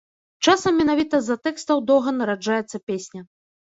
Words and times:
Часам 0.47 0.73
менавіта 0.83 1.21
з-за 1.27 1.37
тэкстаў 1.45 1.87
доўга 1.93 2.09
нараджаецца 2.19 2.77
песня. 2.91 3.21